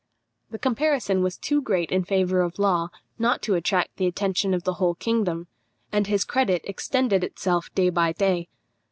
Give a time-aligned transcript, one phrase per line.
[0.49, 4.63] The comparison was too great in favour of Law not to attract the attention of
[4.63, 5.45] the whole kingdom,
[5.91, 8.49] and his credit extended itself day by day.